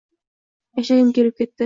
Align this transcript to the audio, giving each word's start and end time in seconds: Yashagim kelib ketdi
Yashagim 0.79 1.13
kelib 1.19 1.37
ketdi 1.43 1.59